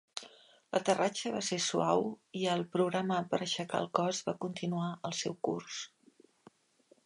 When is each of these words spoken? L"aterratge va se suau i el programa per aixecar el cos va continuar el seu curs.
L"aterratge 0.77 1.31
va 1.35 1.41
se 1.47 1.59
suau 1.65 2.01
i 2.41 2.41
el 2.55 2.65
programa 2.77 3.19
per 3.35 3.41
aixecar 3.47 3.85
el 3.87 3.93
cos 4.01 4.25
va 4.31 4.37
continuar 4.47 4.91
el 5.11 5.17
seu 5.23 5.41
curs. 5.49 5.81